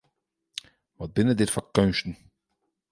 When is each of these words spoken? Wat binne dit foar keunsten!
Wat 0.97 1.13
binne 1.15 1.33
dit 1.39 1.53
foar 1.53 1.67
keunsten! 1.75 2.13